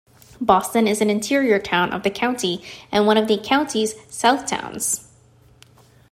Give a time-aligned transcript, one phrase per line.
[0.41, 5.07] Boston is an interior town of the county and one of the county's "Southtowns".